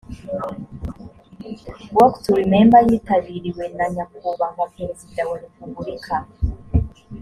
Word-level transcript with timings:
walk 1.97 2.13
to 2.23 2.31
remember 2.41 2.79
yitabiriwe 2.89 3.65
na 3.77 3.85
nyakubahwa 3.95 4.65
perezida 4.75 5.21
wa 5.29 5.37
repubulika 5.43 6.15